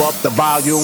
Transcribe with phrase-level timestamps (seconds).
[0.00, 0.82] up the volume.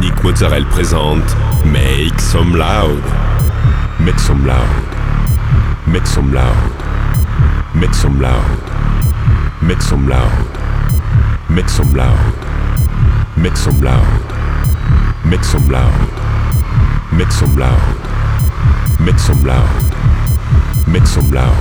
[0.00, 3.02] Nick Mozzarella présente Make Some Loud.
[4.00, 4.66] Make some loud.
[5.86, 6.72] Make some loud.
[7.74, 8.62] Make some loud.
[9.62, 10.30] Make some loud.
[11.50, 12.18] Make some loud.
[13.36, 14.24] Make some loud.
[15.24, 15.92] Make some loud.
[17.12, 17.94] Make some loud.
[19.00, 19.84] Make some loud.
[20.86, 21.54] Make some loud.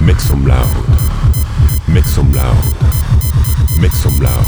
[0.00, 0.84] Make some loud.
[1.88, 2.93] Make some loud.
[3.80, 4.46] Make some loud.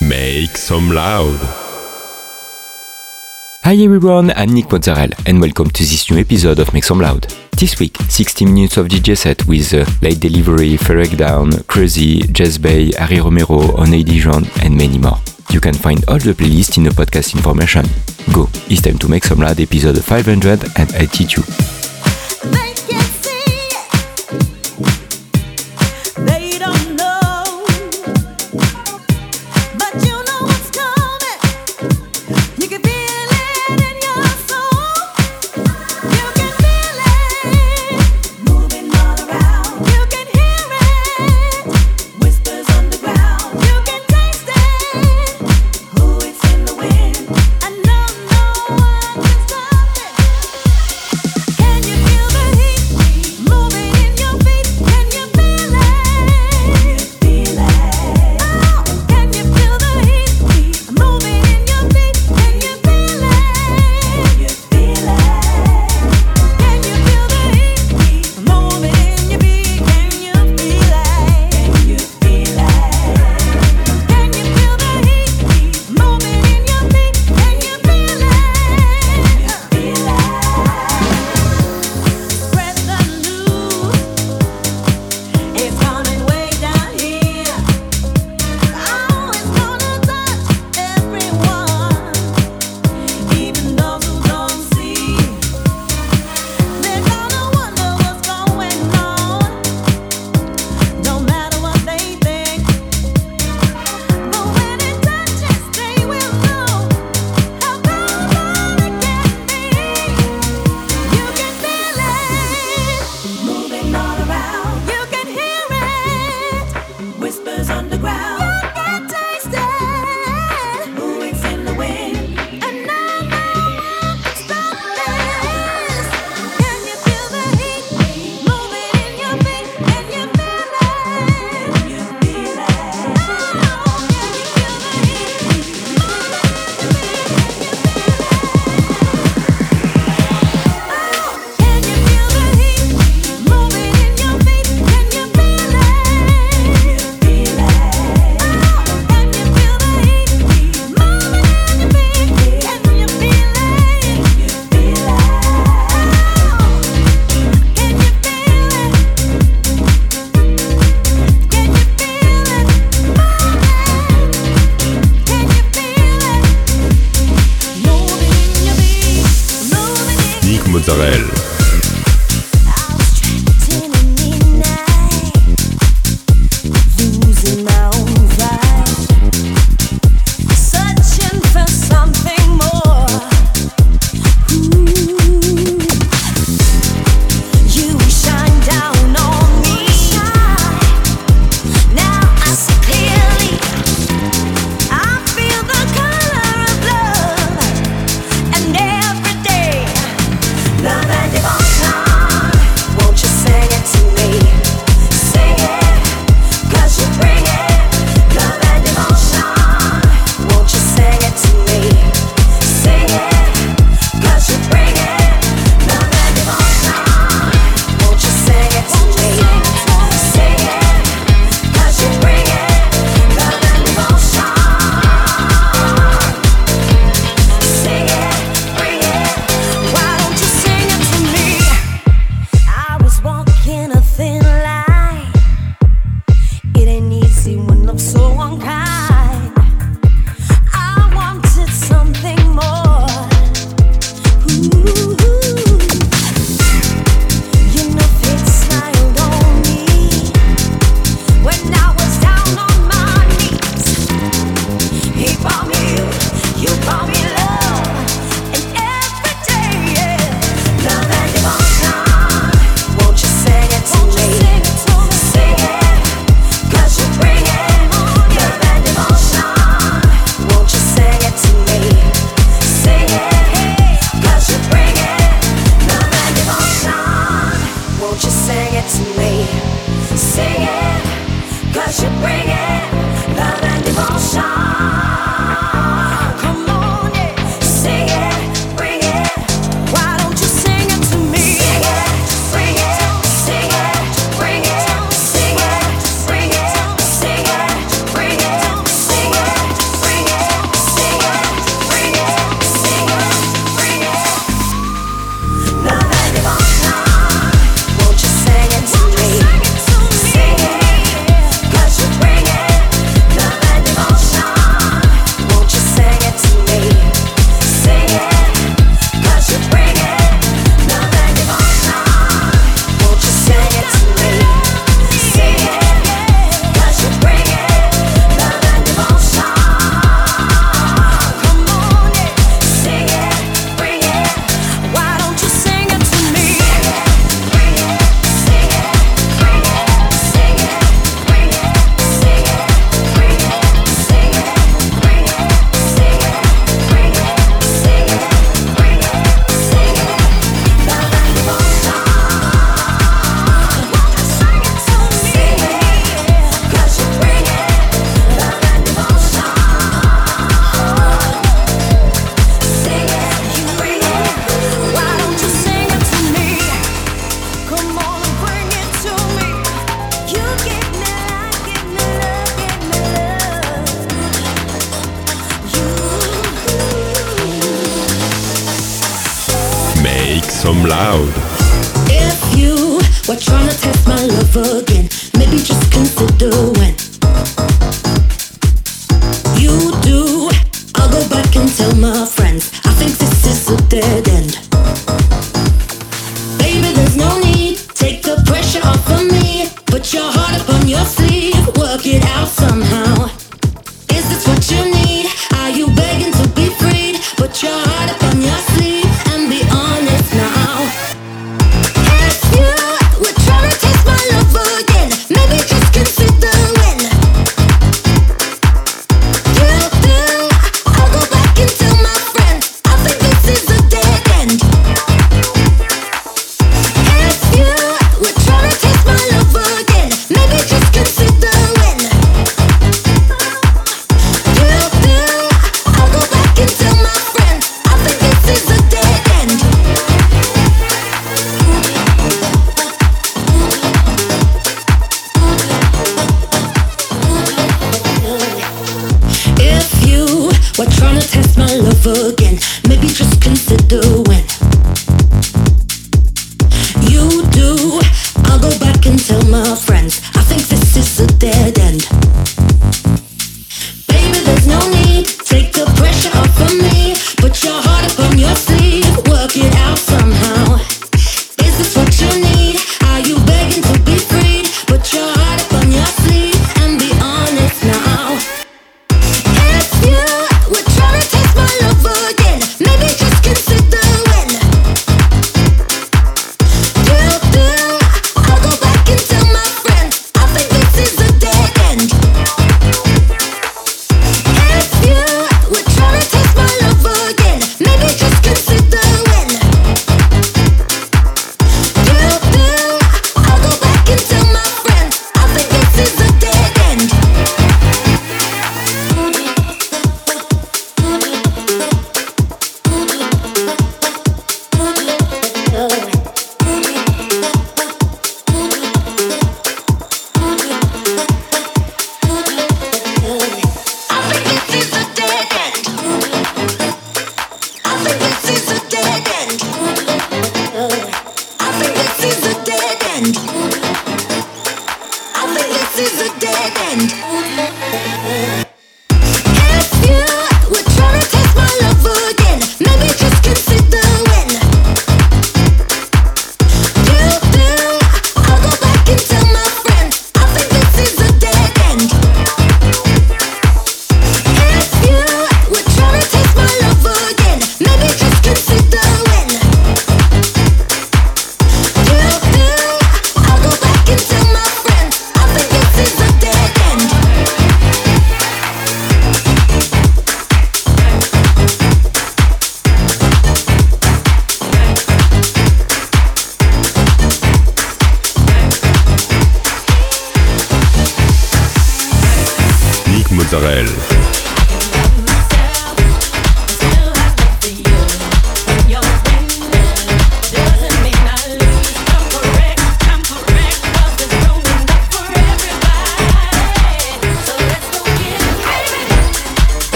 [0.00, 1.38] Make some loud.
[3.64, 7.22] Hi everyone, I'm Nick Mozzarella and welcome to this new episode of Make Some Loud.
[7.52, 12.58] This week, 60 minutes of DJ set with uh, Late Delivery, Ferrek Down, Crazy, Jazz
[12.58, 15.18] Bay, Harry Romero, Oney Dijon and many more.
[15.50, 17.84] You can find all the playlist in the podcast information.
[18.34, 21.81] Go, it's time to Make Some Loud episode 582.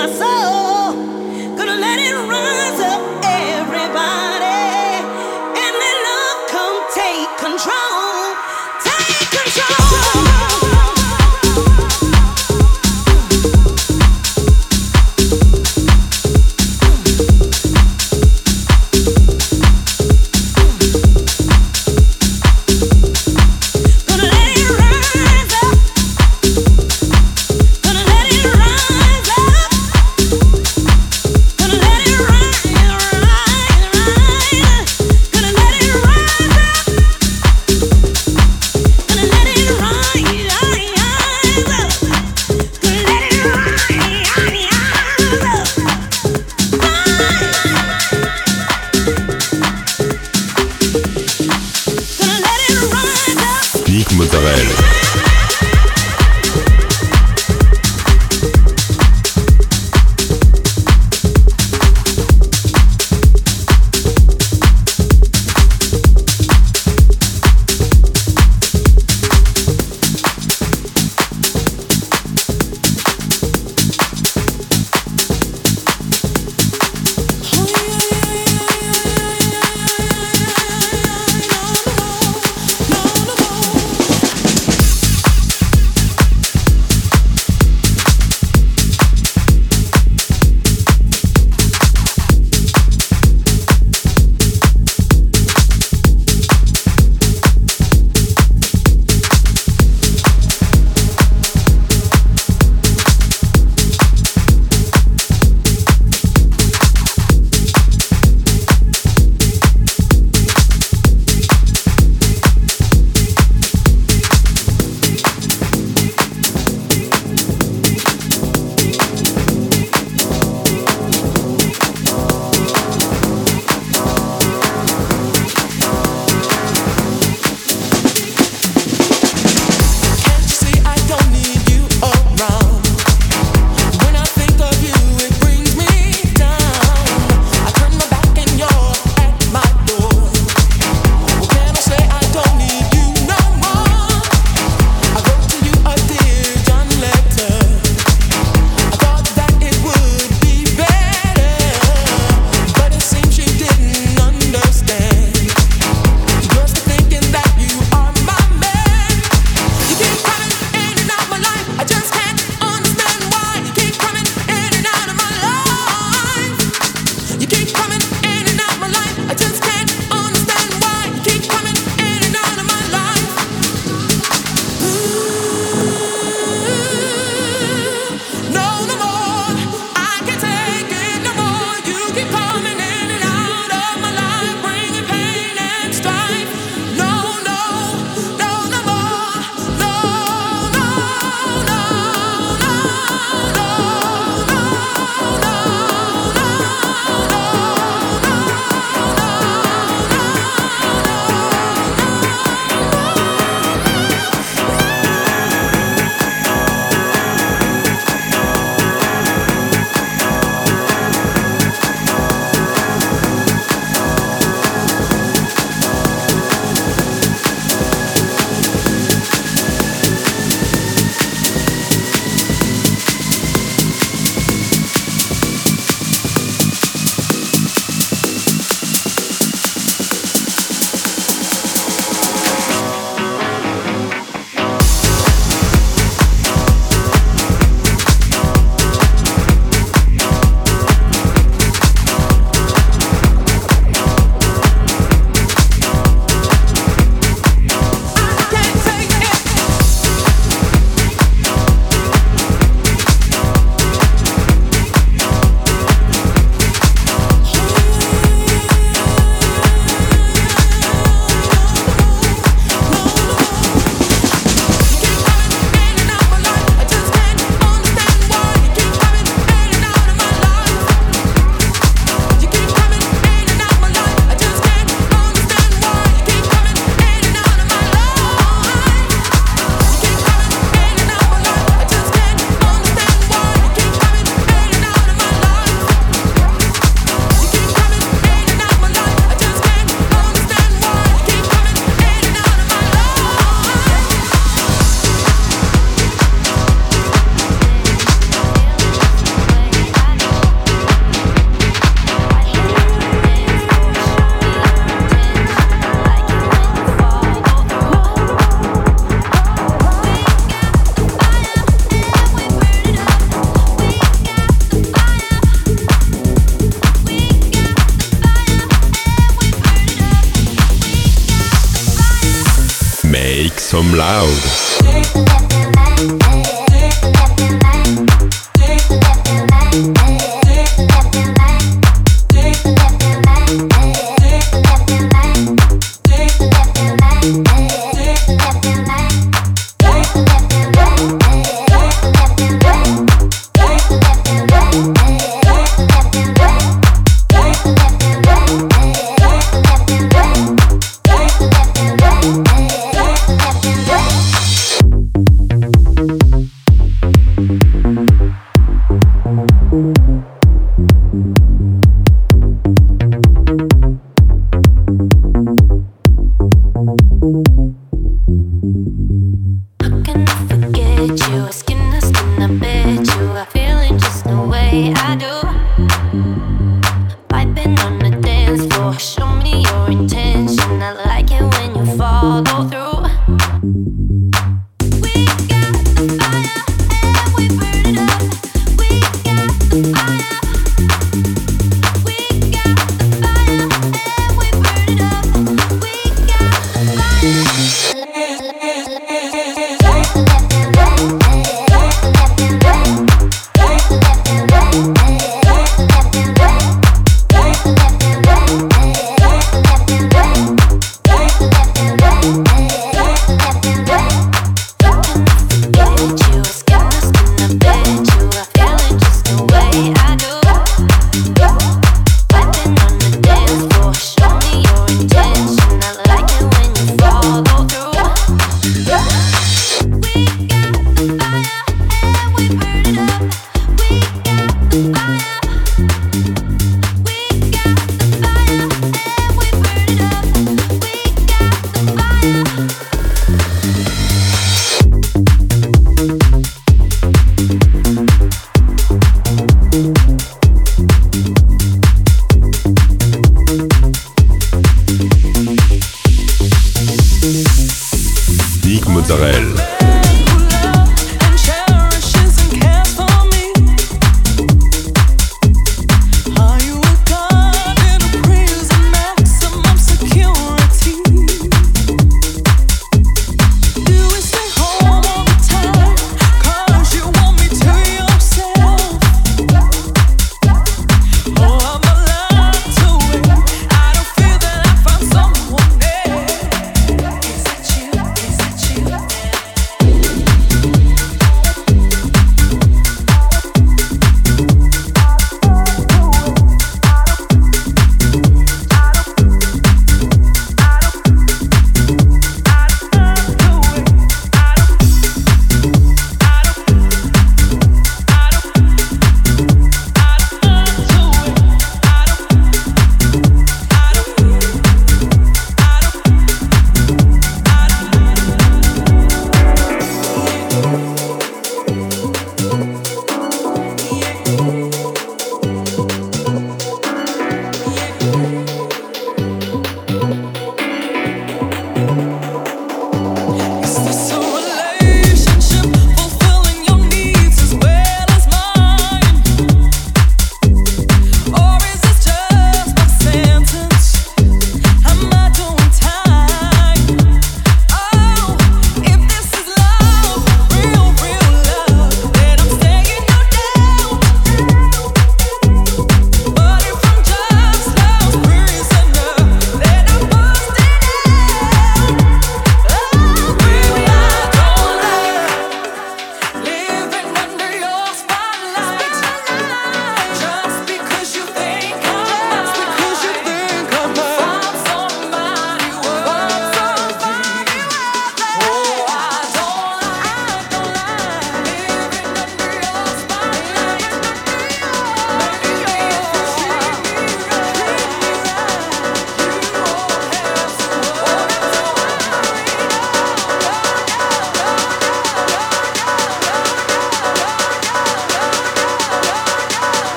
[0.00, 0.69] my soul.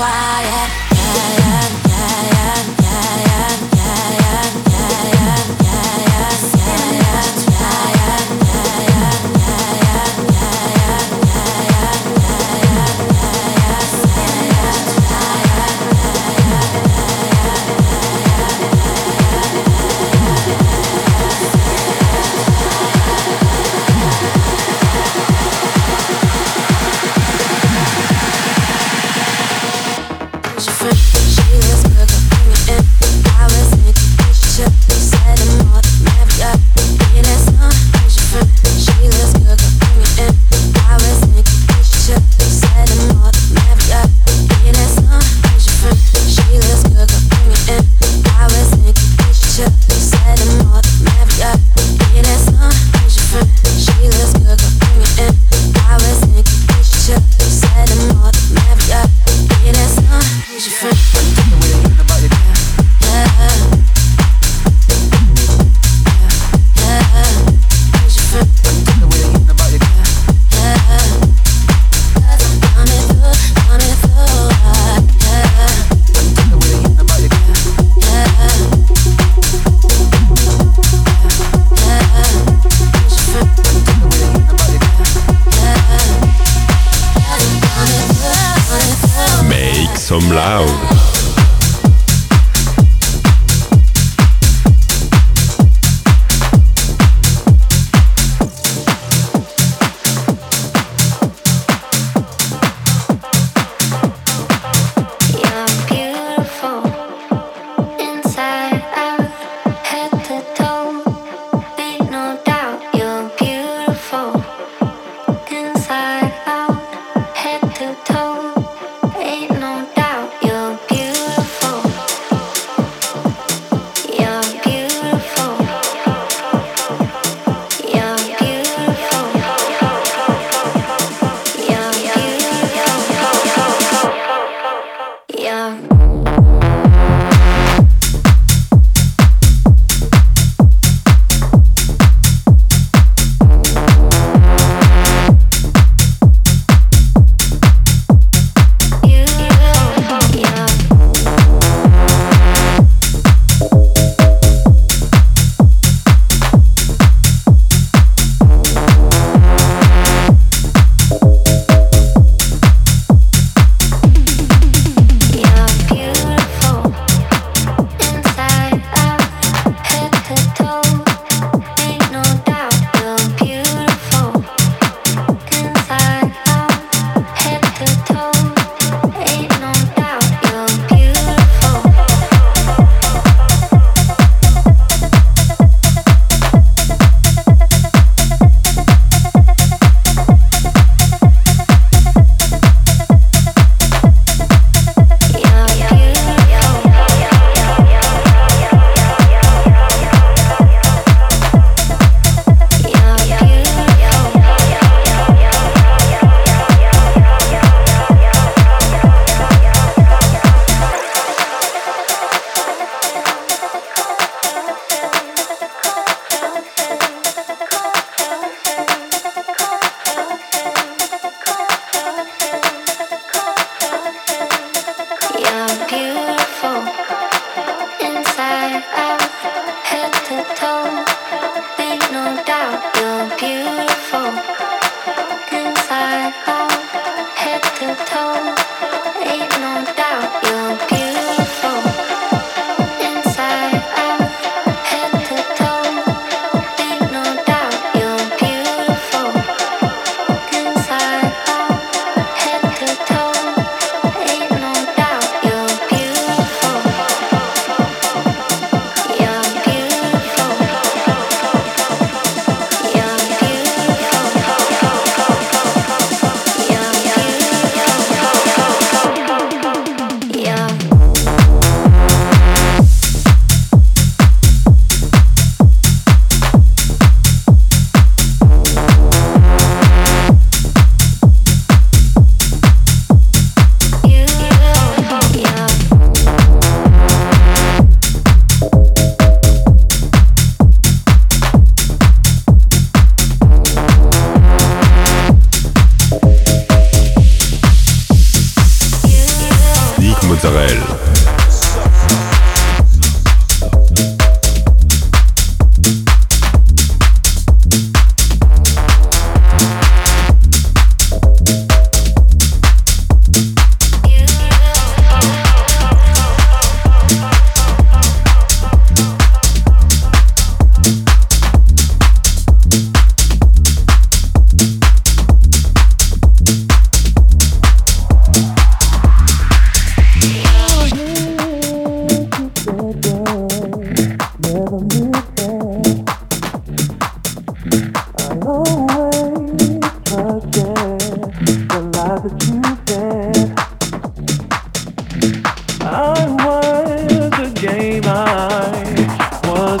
[0.00, 0.79] quiet.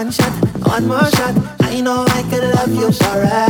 [0.00, 0.32] one shot,
[0.66, 1.34] one more shot.
[1.60, 3.49] I know I could love you forever.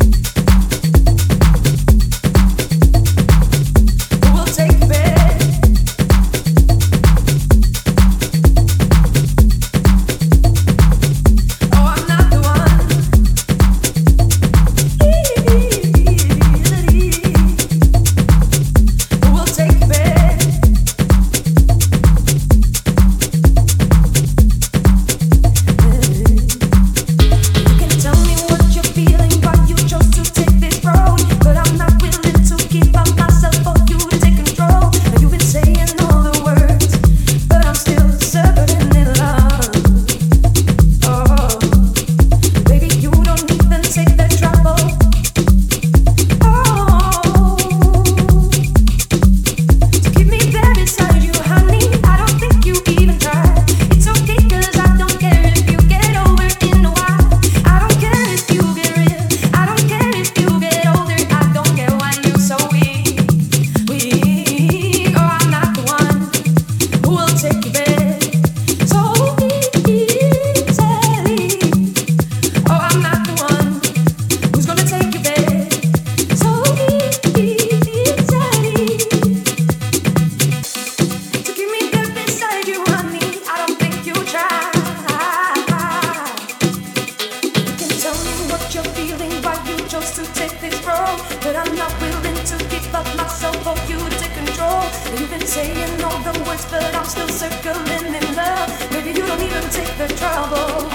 [100.07, 100.90] the trouble.